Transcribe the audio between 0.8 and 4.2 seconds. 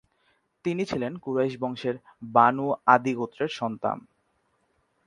ছিলেন কুরাইশ বংশের বানু আদি গোত্রের সন্তান।